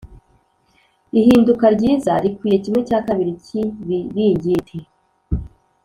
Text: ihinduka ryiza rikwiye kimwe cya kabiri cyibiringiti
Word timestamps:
ihinduka 1.19 1.65
ryiza 1.75 2.13
rikwiye 2.23 2.57
kimwe 2.63 2.81
cya 2.87 2.99
kabiri 3.07 3.31
cyibiringiti 3.45 4.77